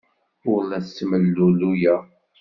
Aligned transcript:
Ur 0.51 0.59
la 0.69 0.77
ttemlelluyeɣ. 0.81 2.01